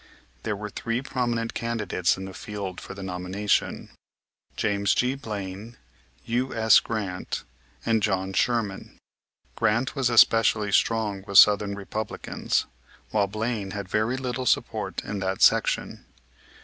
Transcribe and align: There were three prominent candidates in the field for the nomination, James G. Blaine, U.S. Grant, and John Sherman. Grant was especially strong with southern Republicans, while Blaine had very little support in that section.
There 0.41 0.55
were 0.55 0.71
three 0.71 1.03
prominent 1.03 1.53
candidates 1.53 2.17
in 2.17 2.25
the 2.25 2.33
field 2.33 2.81
for 2.81 2.95
the 2.95 3.03
nomination, 3.03 3.91
James 4.55 4.95
G. 4.95 5.13
Blaine, 5.13 5.77
U.S. 6.25 6.79
Grant, 6.79 7.43
and 7.85 8.01
John 8.01 8.33
Sherman. 8.33 8.97
Grant 9.55 9.95
was 9.95 10.09
especially 10.09 10.71
strong 10.71 11.23
with 11.27 11.37
southern 11.37 11.75
Republicans, 11.75 12.65
while 13.11 13.27
Blaine 13.27 13.73
had 13.77 13.87
very 13.87 14.17
little 14.17 14.47
support 14.47 15.03
in 15.03 15.19
that 15.19 15.43
section. 15.43 16.03